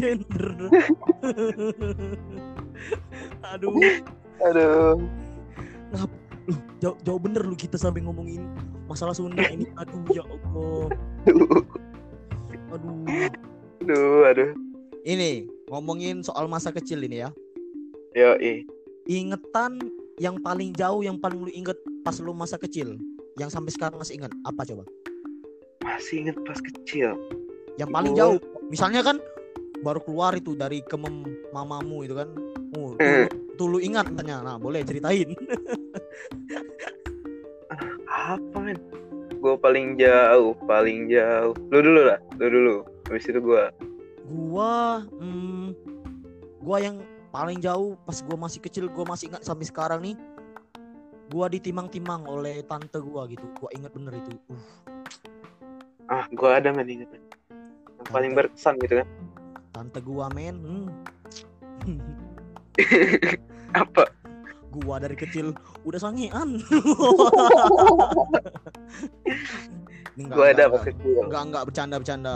Transgender 0.03 0.51
aduh. 3.55 3.71
Aduh. 4.43 4.99
lu 6.43 6.59
jauh, 6.83 6.99
jauh 7.07 7.21
bener 7.23 7.47
lu 7.47 7.55
kita 7.55 7.79
sampai 7.79 8.03
ngomongin 8.03 8.43
masalah 8.91 9.15
sunat 9.15 9.47
ini. 9.55 9.71
Aduh 9.79 10.03
ya 10.11 10.27
allah. 10.27 10.91
Aduh. 12.75 13.07
Aduh, 13.83 14.27
aduh. 14.27 14.51
ini 15.07 15.47
ngomongin 15.71 16.27
soal 16.27 16.51
masa 16.51 16.75
kecil 16.75 16.99
ini 17.07 17.23
ya. 17.23 17.31
Yo, 18.19 18.35
ih. 18.43 18.67
ingetan 19.07 19.79
yang 20.19 20.39
paling 20.43 20.75
jauh 20.75 21.03
yang 21.07 21.19
paling 21.19 21.47
lu 21.47 21.51
inget 21.55 21.79
pas 22.03 22.19
lu 22.19 22.35
masa 22.35 22.59
kecil? 22.59 22.99
Yang 23.39 23.55
sampai 23.55 23.71
sekarang 23.71 23.99
masih 24.03 24.19
ingat 24.19 24.35
apa 24.43 24.67
coba? 24.67 24.85
Masih 25.87 26.27
inget 26.27 26.37
pas 26.43 26.59
kecil. 26.59 27.15
yang 27.81 27.89
paling 27.89 28.13
jauh? 28.13 28.37
Misalnya 28.69 29.01
kan 29.01 29.17
baru 29.83 30.01
keluar 30.01 30.33
itu 30.39 30.55
dari 30.55 30.81
kemem 30.87 31.27
mamamu 31.51 32.07
itu 32.07 32.15
kan 32.15 32.31
oh 32.79 32.95
tuh, 32.97 33.27
tuh 33.59 33.67
lu 33.67 33.79
ingat 33.83 34.09
tanya 34.15 34.41
nah 34.41 34.57
boleh 34.57 34.87
ceritain 34.87 35.35
Apa 38.23 38.57
men? 38.63 38.79
Gue 39.43 39.59
paling 39.59 39.99
jauh, 39.99 40.55
paling 40.69 41.11
jauh. 41.11 41.57
Lu 41.75 41.79
dulu 41.83 42.07
lah, 42.07 42.21
lu 42.39 42.47
dulu. 42.47 42.77
Habis 43.11 43.29
itu 43.29 43.41
gua. 43.43 43.75
gua 44.33 45.05
hmm, 45.21 45.77
gua 46.63 46.79
yang 46.81 46.97
paling 47.29 47.61
jauh 47.61 47.99
pas 48.07 48.17
gua 48.25 48.39
masih 48.49 48.65
kecil 48.65 48.89
gua 48.89 49.05
masih 49.05 49.29
ingat 49.29 49.45
sampai 49.45 49.69
sekarang 49.69 50.01
nih 50.01 50.17
gua 51.29 51.53
ditimang-timang 51.53 52.25
oleh 52.25 52.65
tante 52.65 52.97
gua 53.03 53.29
gitu 53.29 53.45
gua 53.61 53.69
ingat 53.77 53.93
bener 53.93 54.17
itu 54.17 54.33
uh, 54.49 54.63
Ah, 56.09 56.25
gua 56.33 56.63
ada 56.63 56.73
men 56.73 56.89
inget. 56.89 57.13
Yang 57.13 58.09
paling 58.09 58.33
berkesan 58.33 58.81
gitu 58.81 59.05
kan. 59.05 59.09
Tante 59.73 59.99
gua 60.01 60.29
men 60.31 60.57
hmm. 60.61 61.99
Apa? 63.75 64.05
gua 64.73 64.97
dari 64.97 65.13
kecil 65.15 65.53
udah 65.83 65.99
sangean 65.99 66.57
enggak, 70.15 70.37
Gua 70.37 70.47
ada 70.47 70.65
enggak, 70.65 70.69
enggak, 70.69 70.85
kecil. 70.89 71.19
enggak, 71.25 71.43
enggak 71.43 71.63
bercanda 71.67 71.97
bercanda 71.99 72.35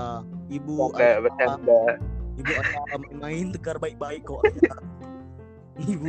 ibu 0.49 0.73
ada- 0.91 1.21
bercanda. 1.23 1.81
ibu 2.37 2.51
ada 2.53 2.79
main 3.15 3.47
tegar 3.51 3.77
baik-baik 3.77 4.23
kok 4.25 4.43
ibu 5.93 6.09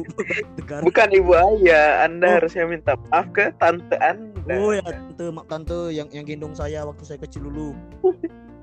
tegar 0.56 0.80
Bukan 0.80 1.10
ibu 1.12 1.32
ayah, 1.36 2.08
Anda 2.08 2.24
Oh. 2.26 2.34
harusnya 2.40 2.64
minta 2.66 2.96
maaf 3.08 3.28
ke 3.32 3.52
tante 3.58 4.00
Anda. 4.00 4.56
Oh 4.56 4.72
ya 4.72 4.80
tante, 4.80 5.28
mak 5.28 5.46
tante 5.48 5.92
yang 5.92 6.08
yang 6.08 6.24
gendong 6.24 6.56
saya 6.56 6.84
waktu 6.84 7.04
saya 7.04 7.20
kecil 7.20 7.52
dulu. 7.52 7.76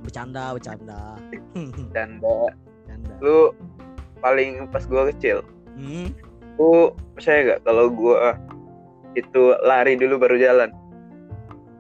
Bercanda, 0.05 0.53
bercanda. 0.53 1.17
Bercanda. 1.57 2.35
Bercanda. 2.53 3.15
Lu 3.19 3.57
paling 4.21 4.69
pas 4.69 4.85
gua 4.85 5.09
kecil, 5.09 5.41
Hmm. 5.75 6.13
lu 6.55 6.93
percaya 7.13 7.57
gak 7.57 7.61
kalau 7.65 7.89
gua 7.89 8.37
itu 9.15 9.43
lari 9.61 9.97
dulu 9.97 10.21
baru 10.21 10.37
jalan? 10.37 10.71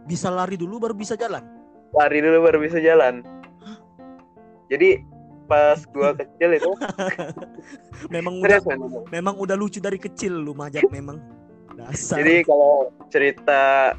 Bisa 0.05 0.29
lari 0.29 0.57
dulu 0.57 0.77
baru 0.79 0.93
bisa 0.93 1.15
jalan. 1.15 1.45
Lari 1.93 2.19
dulu 2.21 2.43
baru 2.43 2.59
bisa 2.59 2.81
jalan. 2.81 3.21
Jadi 4.67 5.05
pas 5.45 5.85
gua 5.87 6.17
kecil 6.21 6.57
itu 6.57 6.71
Memang 8.09 8.41
udah 8.41 8.59
men. 8.65 8.81
memang 9.11 9.37
udah 9.37 9.55
lucu 9.55 9.79
dari 9.79 9.97
kecil 9.97 10.33
lu 10.35 10.53
majak 10.53 10.89
memang. 10.89 11.21
Dasar. 11.79 12.23
Jadi 12.23 12.47
kalau 12.47 12.89
cerita 13.09 13.93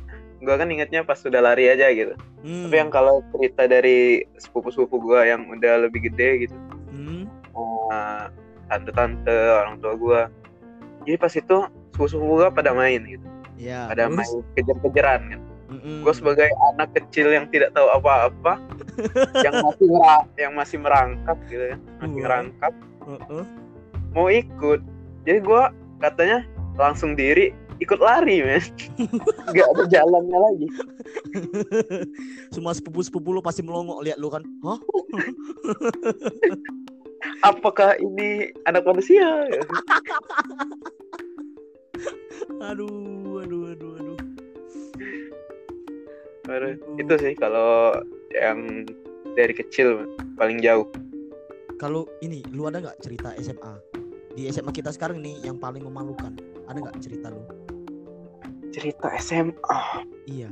gua 0.46 0.56
kan 0.62 0.70
ingatnya 0.70 1.02
pas 1.02 1.18
sudah 1.18 1.42
lari 1.42 1.66
aja 1.68 1.90
gitu. 1.90 2.14
Hmm. 2.46 2.70
Tapi 2.70 2.75
yang 2.78 2.92
kalau 2.94 3.25
cerita 3.34 3.66
dari 3.66 4.22
sepupu-sepupu 4.38 5.02
gua 5.02 5.25
yang 5.25 5.50
udah 5.50 5.90
lebih 5.90 6.08
gede 6.08 6.48
gitu, 6.48 6.56
Hmm. 6.94 7.25
eh, 7.92 8.24
tante-tante, 8.70 9.34
orang 9.34 9.82
tua 9.82 9.94
gua. 9.98 10.22
Jadi 11.04 11.18
pas 11.18 11.34
itu 11.34 11.58
sepupu-sepupu 11.94 12.46
gua 12.46 12.50
pada 12.54 12.72
main 12.72 13.02
gitu. 13.04 13.25
Ya. 13.58 13.90
Pada 13.90 14.06
terus? 14.08 14.16
main 14.16 14.32
kejar-kejaran 14.54 15.22
kan. 15.34 15.42
Mm-mm. 15.66 16.06
Gue 16.06 16.14
sebagai 16.14 16.46
anak 16.78 16.94
kecil 16.94 17.34
yang 17.34 17.50
tidak 17.50 17.74
tahu 17.74 17.90
apa-apa, 17.90 18.62
yang 19.46 19.66
masih 19.66 19.90
yang 20.38 20.54
masih 20.54 20.78
merangkap 20.78 21.38
gitu 21.50 21.74
ya, 21.74 21.78
masih 22.00 22.20
merangkap, 22.22 22.74
Heeh. 23.02 23.44
mau 24.14 24.30
ikut. 24.30 24.80
Jadi 25.25 25.40
gua 25.42 25.74
katanya 26.00 26.46
langsung 26.78 27.18
diri 27.18 27.50
ikut 27.84 28.00
lari 28.00 28.39
men, 28.39 28.63
nggak 29.51 29.67
ada 29.75 29.84
jalannya 29.91 30.39
lagi. 30.39 30.67
Semua 32.55 32.72
sepupu-sepupu 32.72 33.36
lu 33.36 33.41
pasti 33.44 33.65
melongok 33.65 34.00
lihat 34.05 34.17
lu 34.20 34.32
kan. 34.32 34.44
Hah? 34.63 34.79
Apakah 37.50 37.98
ini 38.00 38.53
anak 38.70 38.86
manusia? 38.86 39.25
Aduh, 42.62 43.44
aduh, 43.44 43.72
aduh, 43.72 43.91
aduh. 44.00 44.17
Aduh, 46.51 46.74
itu 47.00 47.13
sih 47.17 47.34
kalau 47.38 47.96
yang 48.36 48.86
dari 49.36 49.53
kecil 49.55 50.08
paling 50.36 50.60
jauh. 50.60 50.88
Kalau 51.79 52.08
ini 52.20 52.44
lu 52.51 52.67
ada 52.67 52.84
nggak 52.84 53.00
cerita 53.03 53.36
SMA? 53.39 53.74
Di 54.36 54.51
SMA 54.51 54.72
kita 54.75 54.91
sekarang 54.91 55.24
nih 55.24 55.48
yang 55.48 55.60
paling 55.60 55.84
memalukan. 55.84 56.36
Ada 56.67 56.77
nggak 56.79 57.00
cerita 57.00 57.32
lu? 57.32 57.65
Cerita 58.75 59.08
SMA 59.15 60.03
Iya. 60.27 60.51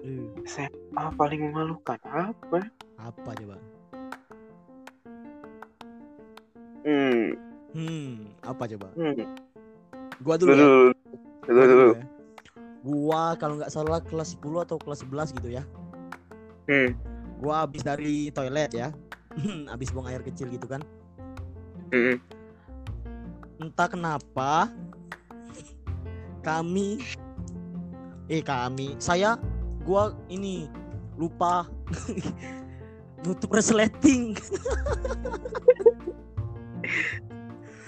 Eh, 0.00 0.24
SMA 0.48 1.04
paling 1.20 1.52
memalukan 1.52 2.00
apa 2.08 2.64
apa 2.96 3.30
coba? 3.36 3.56
hmm 6.82 7.36
Hmm, 7.76 8.32
apa 8.40 8.64
coba? 8.64 8.88
hmm 8.96 9.26
Gua 10.24 10.34
dulu 10.40 10.50
dulu 10.50 10.64
ya. 10.64 10.66
dulu 11.44 11.60
dulu, 11.60 11.62
dulu. 11.68 11.92
ya. 11.92 12.04
Gua 12.80 13.22
kalau 13.36 13.60
nggak 13.60 13.68
salah 13.68 14.00
kelas 14.00 14.32
10 14.40 14.64
atau 14.64 14.80
kelas 14.80 15.04
11 15.04 15.36
gitu 15.36 15.48
ya. 15.52 15.62
hmm 16.72 16.96
Gua 17.38 17.68
habis 17.68 17.84
dari 17.84 18.32
toilet 18.32 18.72
ya. 18.72 18.88
habis 19.68 19.92
buang 19.92 20.08
air 20.08 20.24
kecil 20.24 20.48
gitu 20.48 20.64
kan. 20.64 20.80
hmm 21.92 22.16
Entah 23.60 23.88
kenapa 23.90 24.70
kami 26.40 27.02
eh 28.28 28.44
kami. 28.44 28.96
Saya 29.00 29.40
gua 29.84 30.14
ini 30.28 30.68
lupa. 31.16 31.66
Nutup 33.26 33.50
resleting. 33.50 34.38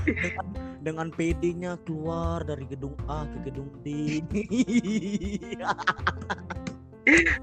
Dengan, 0.02 0.46
dengan 0.82 1.06
PD-nya 1.14 1.78
keluar 1.86 2.42
dari 2.42 2.66
gedung 2.66 2.98
A 3.06 3.28
ke 3.30 3.38
gedung 3.46 3.70
D 3.86 4.18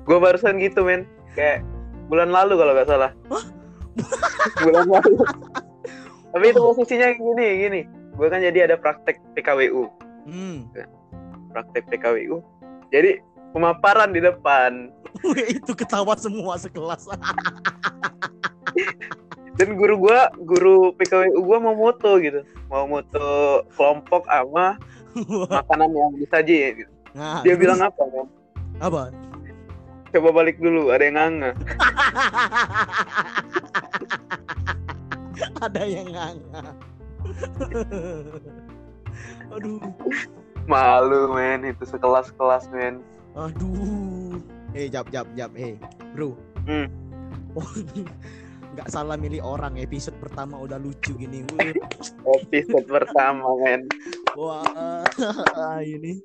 gue 0.07 0.17
barusan 0.19 0.59
gitu 0.59 0.83
men. 0.83 1.07
Kayak 1.31 1.63
bulan 2.11 2.27
lalu 2.33 2.59
kalau 2.59 2.73
nggak 2.75 2.89
salah. 2.91 3.11
Bulan 4.63 4.85
lalu. 4.89 5.15
Tapi 6.33 6.45
itu 6.51 6.59
posisinya 6.59 7.07
gini 7.15 7.47
gini. 7.65 7.81
Gue 8.19 8.27
kan 8.27 8.43
jadi 8.43 8.67
ada 8.67 8.75
praktek 8.75 9.21
PKWU 9.37 10.07
hmm. 10.27 10.57
praktek 11.55 11.87
PKWU 11.87 12.43
jadi 12.91 13.19
pemaparan 13.51 14.13
di 14.13 14.21
depan. 14.23 14.91
Itu 15.57 15.73
ketawa 15.73 16.15
semua 16.19 16.57
sekelas. 16.59 17.07
Dan 19.57 19.73
guru 19.73 19.97
gua 19.97 20.29
guru 20.37 20.93
PKWU 20.93 21.41
gua 21.41 21.57
mau 21.57 21.73
moto 21.73 22.21
gitu. 22.21 22.45
Mau 22.69 22.85
moto 22.85 23.65
kelompok 23.73 24.29
sama 24.29 24.77
makanan 25.49 25.89
yang 25.97 26.13
disaji 26.21 26.85
gitu. 26.85 26.91
nah, 27.17 27.41
dia 27.41 27.57
terus? 27.57 27.65
bilang 27.65 27.81
apa 27.81 28.03
kan 28.05 28.27
apa? 28.77 29.09
Coba 30.13 30.29
balik 30.29 30.61
dulu 30.61 30.93
ada 30.93 31.09
yang 31.09 31.17
nganga. 31.17 31.51
Ada 35.57 35.89
yang 35.89 36.09
nganga. 36.13 36.61
Aduh 39.53 39.81
malu 40.67 41.31
men. 41.33 41.65
Itu 41.65 41.87
sekelas 41.87 42.35
kelas 42.35 42.69
men. 42.69 43.01
Aduh. 43.33 44.37
Eh 44.75 44.91
jap 44.91 45.09
jap 45.09 45.25
jap. 45.33 45.49
Eh 45.57 45.79
bro. 46.13 46.35
Hmm. 46.67 46.91
oh 47.55 47.71
nggak 48.77 48.91
salah 48.93 49.17
milih 49.17 49.41
orang. 49.41 49.79
Episode 49.81 50.19
pertama 50.21 50.59
udah 50.61 50.77
lucu 50.77 51.15
gini. 51.17 51.41
Episode 52.37 52.85
pertama 52.85 53.47
men. 53.63 53.89
Wah 54.37 55.01
ini. 55.81 56.21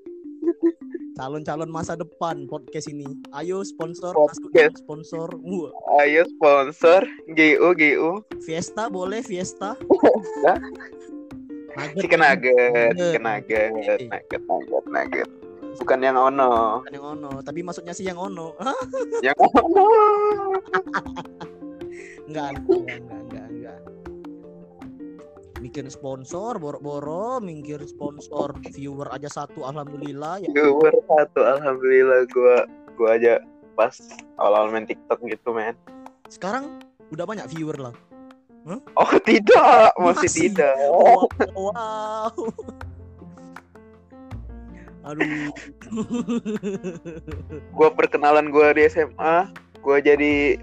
Calon-calon 1.12 1.68
masa 1.68 1.94
depan 1.94 2.48
podcast 2.48 2.88
ini. 2.88 3.06
Ayo 3.36 3.62
sponsor 3.62 4.16
Podcast. 4.16 4.80
sponsor. 4.82 5.28
Wah 5.44 5.70
ayo 6.02 6.26
sponsor. 6.36 7.04
GU 7.30 7.72
GU 7.76 8.10
Fiesta 8.42 8.90
boleh 8.90 9.22
Fiesta. 9.22 9.78
Nugget 11.72 11.96
chicken 12.04 12.20
nugget 12.20 12.92
chicken 12.94 13.22
nugget 13.24 13.70
Eh. 13.72 14.08
nugget 14.08 14.42
nugget 14.44 14.84
nugget. 14.86 15.28
Bukan 15.80 15.98
yang 16.04 16.16
ono. 16.20 16.84
Bukan 16.84 16.92
yang 16.92 17.06
ono 17.16 17.30
tapi 17.40 17.64
maksudnya 17.64 17.96
sih 17.96 18.04
yang 18.04 18.20
ono. 18.20 18.52
Yang 19.24 19.38
ono. 19.40 19.86
Enggak 22.28 22.60
enggak 22.60 22.98
enggak 23.00 23.20
enggak 23.24 23.46
enggak. 23.48 23.78
Bikin 25.62 25.86
sponsor 25.88 26.58
boro-boro 26.58 27.38
mikir 27.38 27.80
sponsor 27.86 28.52
viewer 28.74 29.08
aja 29.08 29.30
satu 29.30 29.64
alhamdulillah 29.64 30.42
ya. 30.44 30.48
Viewer 30.52 30.92
satu 31.08 31.40
alhamdulillah. 31.40 32.28
Gua 32.28 32.68
gua 32.98 33.16
aja 33.16 33.40
pas 33.72 33.96
awal-awal 34.36 34.68
main 34.76 34.84
TikTok 34.84 35.24
gitu 35.24 35.56
men. 35.56 35.72
Sekarang 36.28 36.84
udah 37.08 37.24
banyak 37.24 37.48
viewer 37.48 37.76
lah 37.80 37.94
oh 38.68 39.12
tidak. 39.28 39.92
Masih, 39.98 40.28
Masih. 40.28 40.40
tidak. 40.50 40.74
Wow, 40.92 41.26
wow. 41.56 42.30
aduh. 45.02 45.50
Gua 47.76 47.88
perkenalan 47.90 48.54
gua 48.54 48.70
di 48.70 48.86
SMA 48.86 49.50
gua 49.82 49.98
jadi 49.98 50.62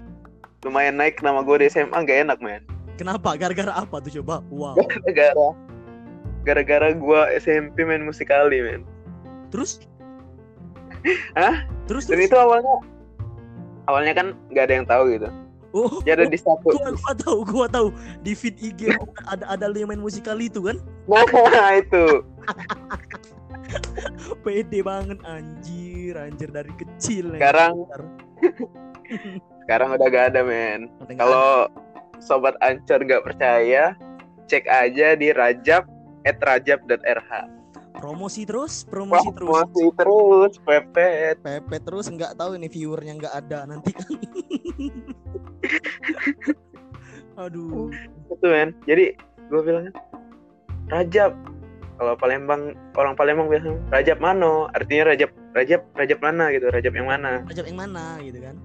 lumayan 0.64 0.96
naik 0.96 1.20
nama 1.20 1.44
gua 1.44 1.60
di 1.60 1.68
SMA 1.68 1.92
gak 2.08 2.24
enak 2.24 2.38
men. 2.40 2.64
Kenapa? 2.96 3.36
Gara-gara 3.36 3.72
apa 3.76 4.00
tuh 4.00 4.20
coba? 4.20 4.40
Wow. 4.48 4.80
Gara-gara. 4.80 5.48
Gara-gara 6.48 6.88
gua 6.96 7.28
SMP 7.36 7.84
main 7.84 8.00
musikali 8.00 8.64
men. 8.64 8.82
Terus? 9.52 9.84
Hah? 11.36 11.64
terus 11.90 12.06
dan 12.06 12.22
terus? 12.22 12.30
itu 12.30 12.36
awalnya 12.38 12.74
awalnya 13.90 14.14
kan 14.14 14.26
nggak 14.54 14.64
ada 14.70 14.74
yang 14.78 14.86
tahu 14.86 15.02
gitu 15.10 15.28
oh 15.76 16.02
jadi 16.02 16.26
di 16.26 16.38
satu. 16.38 16.74
gua, 16.74 16.90
gua 16.94 17.12
tahu 17.14 17.38
gua 17.46 17.66
tahu. 17.70 17.88
Di 18.22 18.32
feed 18.34 18.56
IG 18.58 18.90
ada 19.32 19.44
ada 19.46 19.66
yang 19.72 19.90
main 19.90 20.02
musikal 20.02 20.36
itu 20.38 20.66
kan? 20.66 20.76
Nah 21.06 21.70
itu. 21.82 22.24
Pede 24.44 24.80
banget 24.82 25.18
anjir. 25.22 26.18
Anjir 26.18 26.50
dari 26.50 26.72
kecil. 26.74 27.34
Sekarang 27.38 27.86
sekarang 29.66 29.94
udah 29.94 30.08
gak 30.10 30.26
ada 30.34 30.42
men. 30.42 30.90
Kalau 31.14 31.70
sobat 32.18 32.58
ancur 32.60 33.00
nggak 33.00 33.24
percaya 33.24 33.94
cek 34.50 34.66
aja 34.66 35.14
di 35.14 35.30
rajab 35.30 35.86
at 36.26 36.36
rajab.rh 36.42 37.59
promosi 38.00 38.48
terus 38.48 38.88
promosi 38.88 39.28
terus. 39.36 39.52
masih 39.52 39.88
terus 39.92 40.52
pepet. 40.64 41.36
Pepe 41.44 41.76
terus 41.84 42.08
nggak 42.08 42.32
tahu 42.40 42.56
ini 42.56 42.72
viewernya 42.72 43.12
nggak 43.20 43.34
ada 43.44 43.68
nanti 43.68 43.92
kan. 43.92 44.08
Aduh. 47.44 47.92
Itu 48.32 48.46
men. 48.48 48.72
Jadi 48.88 49.12
gue 49.52 49.60
bilang 49.60 49.92
rajab. 50.88 51.36
Kalau 52.00 52.16
Palembang 52.16 52.72
orang 52.96 53.12
Palembang 53.12 53.52
bilang 53.52 53.76
rajab 53.92 54.16
mano? 54.24 54.72
Artinya 54.72 55.12
rajab 55.12 55.28
rajab 55.52 55.84
rajab 55.92 56.18
mana 56.24 56.48
gitu? 56.56 56.72
Rajab 56.72 56.92
yang 56.96 57.08
mana? 57.12 57.44
Rajab 57.44 57.68
yang 57.68 57.78
mana 57.84 58.16
gitu 58.24 58.40
kan? 58.40 58.56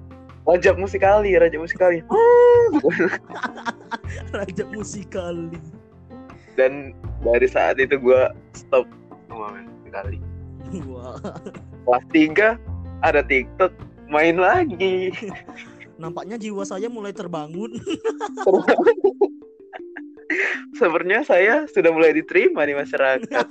Rajab 0.48 0.80
musikali 0.80 1.36
rajab 1.36 1.60
musikali. 1.60 2.00
Rajab 4.40 4.68
musikali. 4.72 5.60
Dan 6.56 6.96
dari 7.20 7.48
saat 7.52 7.76
itu 7.84 8.00
gue 8.00 8.22
stop 8.56 8.88
sama 9.36 9.52
main 9.52 9.68
musikali 9.68 10.20
wah. 10.88 11.20
Kelas 11.86 12.06
3 12.10 13.04
ada 13.04 13.22
TikTok 13.22 13.72
main 14.08 14.40
lagi. 14.40 15.12
Nampaknya 16.02 16.40
jiwa 16.40 16.64
saya 16.66 16.88
mulai 16.90 17.12
terbangun. 17.16 17.76
Sebenarnya 20.80 21.24
saya 21.24 21.64
sudah 21.72 21.94
mulai 21.94 22.12
diterima 22.18 22.66
di 22.68 22.76
masyarakat. 22.76 23.48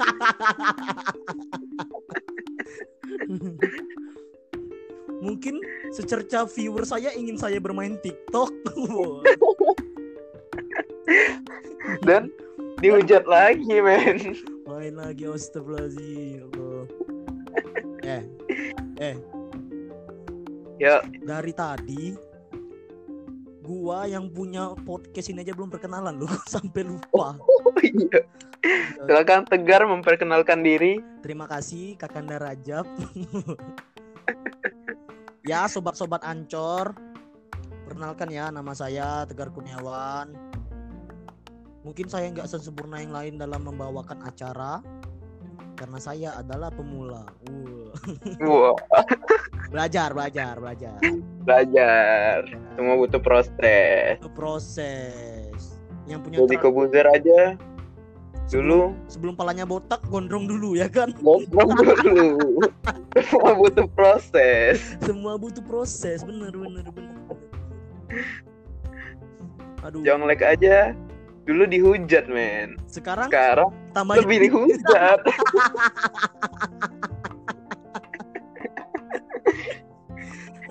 Mungkin 5.25 5.57
secerca 5.89 6.45
viewer 6.45 6.85
saya 6.85 7.15
ingin 7.17 7.41
saya 7.41 7.57
bermain 7.63 7.97
TikTok. 8.05 8.53
Wah. 8.93 9.23
dan 12.09 12.33
dihujat 12.81 13.25
lagi 13.29 13.77
men 13.81 14.37
main 14.85 15.01
lagi 15.01 15.25
astagfirullahaladzim 15.25 16.29
ya 16.37 16.45
Allah. 16.45 16.85
eh 18.05 18.23
eh. 19.01 19.17
Ya. 20.77 21.01
Dari 21.25 21.53
tadi 21.57 22.13
gua 23.65 24.05
yang 24.05 24.29
punya 24.29 24.77
podcast 24.85 25.33
ini 25.33 25.41
aja 25.41 25.57
belum 25.57 25.73
perkenalan 25.73 26.21
lu 26.21 26.29
sampai 26.53 26.85
lupa. 26.85 27.41
Iya. 27.81 28.29
silakan 29.09 29.49
tegar 29.49 29.89
memperkenalkan 29.89 30.61
diri. 30.61 31.01
Terima 31.25 31.49
kasih 31.49 31.97
kakanda 31.97 32.37
Rajab. 32.37 32.85
Ya 35.45 35.69
sobat-sobat 35.69 36.25
ancor 36.25 36.97
perkenalkan 37.85 38.33
ya 38.33 38.49
nama 38.49 38.73
saya 38.73 39.29
Tegar 39.29 39.53
Kurniawan 39.53 40.33
mungkin 41.85 42.09
saya 42.09 42.33
nggak 42.33 42.49
sesempurna 42.49 43.05
yang 43.05 43.13
lain 43.13 43.35
dalam 43.37 43.63
membawakan 43.63 44.25
acara. 44.25 44.81
Karena 45.75 45.99
saya 45.99 46.31
adalah 46.39 46.71
pemula. 46.71 47.27
Uh. 47.51 47.91
Wah, 48.47 48.79
belajar 49.75 50.15
belajar 50.15 50.55
belajar. 50.57 50.99
Belajar. 51.43 52.47
Semua 52.79 52.95
butuh 52.95 53.19
proses. 53.19 54.17
Itu 54.23 54.31
proses. 54.33 55.75
Yang 56.07 56.21
punya 56.25 56.37
jadi 56.47 56.57
kobuzer 56.63 57.07
aja. 57.11 57.59
Dulu. 58.45 58.93
sebelum 59.11 59.35
palanya 59.35 59.65
botak 59.67 60.05
gondrong 60.07 60.47
dulu 60.47 60.79
ya 60.79 60.87
kan? 60.87 61.11
Gondrong 61.19 61.75
dulu. 61.75 62.61
Semua 63.27 63.51
butuh 63.57 63.87
proses. 63.91 64.95
semua 65.03 65.35
butuh 65.41 65.65
proses. 65.65 66.23
Bener 66.23 66.55
bener 66.55 66.87
bener. 66.93 67.17
Aduh. 69.83 70.07
Jonglek 70.07 70.45
aja 70.45 70.95
dulu 71.45 71.69
dihujat, 71.69 72.25
men. 72.29 72.81
sekarang 72.89 73.29
Sekarang 73.29 73.71
tambah 73.93 74.17
lebih 74.21 74.49
dihujat. 74.49 75.21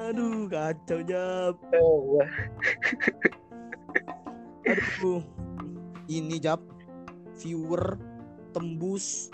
aduh 0.03 0.49
kacau 0.49 0.99
jap. 1.05 1.55
Eh, 1.73 2.27
aduh. 4.73 5.21
Ini 6.09 6.37
jap. 6.41 6.59
Viewer 7.33 7.97
tembus 8.53 9.33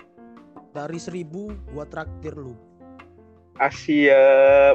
dari 0.72 0.96
seribu 0.96 1.52
gua 1.76 1.84
traktir 1.84 2.32
lu. 2.32 2.56
Asia, 3.60 4.16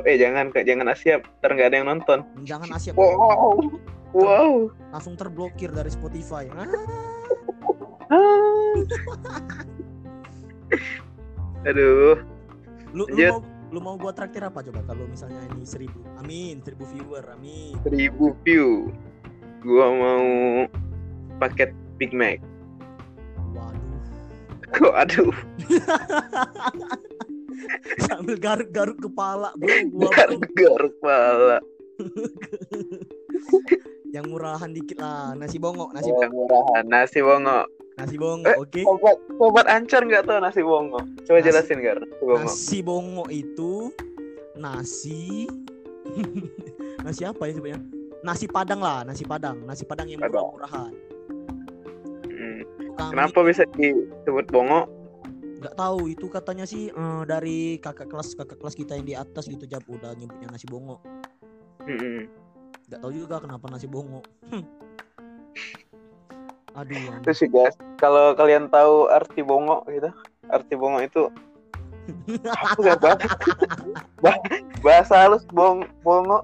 eh 0.05 0.17
jangan 0.21 0.53
Kak, 0.53 0.61
jangan 0.69 0.93
Asia, 0.93 1.17
ntar 1.41 1.57
nggak 1.57 1.73
ada 1.73 1.77
yang 1.81 1.89
nonton. 1.89 2.21
jangan 2.45 2.69
Asia 2.69 2.93
Wow, 2.93 3.81
wow. 4.15 4.71
langsung 4.95 5.19
terblokir 5.19 5.75
dari 5.75 5.91
Spotify 5.91 6.47
ah. 6.55 6.63
Aduh, 11.65 12.21
lu 12.93 13.09
lu 13.09 13.25
mau 13.25 13.41
lu 13.73 13.81
mau 13.81 13.97
gua 13.97 14.13
traktir 14.13 14.45
apa 14.45 14.61
coba 14.61 14.85
kalau 14.85 15.09
misalnya 15.09 15.41
ini 15.49 15.65
seribu 15.65 15.97
amin 16.21 16.61
seribu 16.61 16.85
viewer 16.93 17.25
amin 17.33 17.73
seribu 17.81 18.37
view. 18.45 18.93
Gua 19.65 19.89
mau 19.89 20.21
paket 21.41 21.73
Big 21.97 22.13
Mac. 22.13 22.37
waduh 23.57 23.97
Kok 24.77 24.93
aduh, 24.93 25.33
sambil 28.05 28.37
garuk-garuk 28.37 29.01
kepala 29.01 29.57
bro 29.57 29.73
gua 29.89 30.13
gar 30.13 30.29
kepala. 30.85 31.57
yang 34.15 34.25
murahan 34.25 34.69
dikit 34.69 34.97
lah 34.97 35.33
nasi 35.33 35.57
bongo 35.57 35.91
nasi 35.91 36.07
Oh, 36.07 36.23
murahan 36.25 36.83
nasi 36.85 37.19
bongo. 37.19 37.67
nasi 37.93 38.15
bongo 38.15 38.43
Eh, 38.45 38.55
oke 38.57 38.81
Sobat, 38.81 39.15
sobat 39.29 39.65
ancar 39.67 40.01
nggak 40.01 40.23
tahu 40.23 40.39
nasi 40.39 40.61
bongo. 40.61 40.99
Coba 41.21 41.37
Nasi- 41.37 41.45
jelasin 41.45 41.79
Gar, 41.79 41.97
nasi 41.97 42.15
bongo. 42.21 42.35
nasi 42.41 42.77
bongo 42.81 43.25
itu 43.29 43.73
nasi 44.53 45.23
nasi 47.03 47.21
apa 47.23 47.43
ya 47.43 47.53
sebenarnya 47.53 47.81
nasi 48.21 48.45
padang 48.45 48.79
lah 48.79 49.01
nasi 49.01 49.23
padang 49.23 49.57
nasi 49.61 49.83
padang 49.83 50.07
yang 50.07 50.19
Padang. 50.19 50.47
murah-murahan 50.49 50.91
Hmm. 52.27 52.61
Kami 52.95 53.11
Kenapa 53.11 53.39
bisa 53.41 53.63
disebut 53.71 54.45
bongo? 54.49 54.87
nggak 55.57 55.71
tahu 55.73 55.99
itu 56.05 56.27
katanya 56.27 56.63
sih 56.63 56.87
eh, 56.87 57.21
dari 57.25 57.59
kakak 57.77 58.05
kelas 58.05 58.33
kakak 58.33 58.55
kelas 58.55 58.75
kita 58.75 58.93
yang 58.93 59.05
di 59.05 59.15
atas 59.15 59.45
gitu 59.45 59.63
jap 59.63 59.81
udah 59.83 60.13
nyebutnya 60.13 60.47
nasi 60.47 60.65
bongo 60.65 60.99
Hmm. 61.81 62.27
Nggak 62.85 62.99
tahu 63.01 63.11
juga 63.13 63.35
kenapa 63.41 63.65
nasi 63.69 63.87
bongo. 63.89 64.21
Hmm. 64.49 64.65
aduh 66.75 66.91
Itu 66.91 67.11
aduh. 67.23 67.35
sih 67.35 67.47
guys, 67.47 67.75
kalau 67.95 68.35
kalian 68.35 68.67
tahu 68.67 69.07
arti 69.07 69.39
bongo 69.41 69.81
gitu, 69.87 70.11
arti 70.51 70.73
bongo 70.75 70.99
itu 70.99 71.31
apa 72.45 72.77
gak 72.85 72.97
bahasa, 73.01 73.27
Bah- 74.21 74.43
bahasa 74.83 75.13
halus 75.25 75.41
bong 75.49 75.87
bongo. 76.05 76.43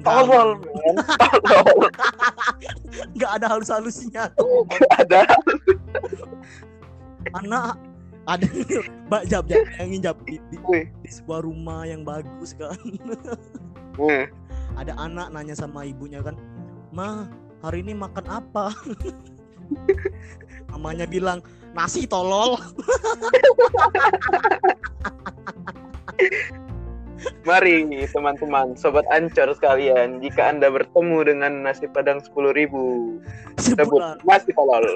Tolol 0.00 0.56
tolol. 1.52 1.92
Nggak 3.12 3.30
ada 3.36 3.46
halus-halusnya. 3.52 4.32
Tuh 4.32 4.64
Nggak 4.64 4.96
ada. 5.04 5.20
Anak 7.36 7.76
ada. 8.24 8.46
Mbak 9.12 9.22
jab 9.28 9.44
jab. 9.44 9.60
Bayangin 9.76 10.00
jab. 10.00 10.16
Di, 10.24 10.40
di, 10.48 10.56
di 11.04 11.10
sebuah 11.12 11.44
rumah 11.44 11.84
yang 11.84 12.00
bagus 12.00 12.56
kan. 12.56 12.72
Hmm. 14.00 14.24
Ada 14.80 14.96
anak 14.96 15.28
nanya 15.28 15.52
sama 15.52 15.84
ibunya 15.84 16.24
kan 16.24 16.32
ma 16.90 17.28
hari 17.60 17.84
ini 17.84 17.92
makan 17.92 18.24
apa? 18.24 18.72
Mamanya 20.72 21.04
bilang 21.04 21.44
nasi 21.76 22.08
tolol. 22.08 22.56
Mari 27.44 27.84
teman-teman, 28.08 28.72
sobat 28.80 29.04
ancor 29.12 29.52
sekalian, 29.52 30.24
jika 30.24 30.56
anda 30.56 30.72
bertemu 30.72 31.28
dengan 31.28 31.52
nasi 31.68 31.84
padang 31.84 32.16
sepuluh 32.24 32.56
ribu, 32.56 33.20
sebut 33.60 34.00
nasi 34.24 34.48
tolol 34.56 34.80